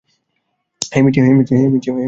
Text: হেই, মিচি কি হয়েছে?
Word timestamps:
হেই, 0.91 1.01
মিচি 1.01 1.19
কি 1.19 1.31
হয়েছে? 1.31 1.91